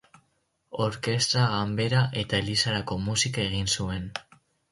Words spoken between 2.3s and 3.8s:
elizarako musika egin